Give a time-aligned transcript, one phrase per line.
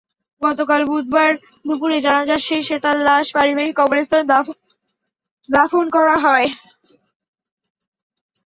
[0.41, 1.31] গতকাল বুধবার
[1.65, 4.25] দুপুরে জানাজা শেষে তাঁর লাশ পারিবারিক কবরস্থানে
[5.49, 6.47] দাফন করা হয়।